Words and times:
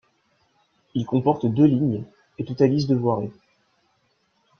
Il 0.95 1.05
comporte 1.05 1.45
deux 1.45 1.67
lignes, 1.67 2.03
et 2.39 2.43
totalise 2.43 2.87
de 2.87 2.95
voiries. 2.95 3.31